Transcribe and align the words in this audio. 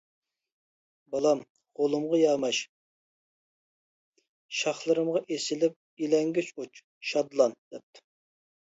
بالام، 1.15 1.41
غولۇمغا 1.81 2.21
ياماش، 2.21 2.63
شاخلىرىمغا 4.63 5.23
ئېسىلىپ 5.37 5.79
ئىلەڭگۈچ 6.07 6.53
ئۇچ، 6.59 6.85
شادلان، 7.13 7.57
-دەپتۇ. 7.63 8.09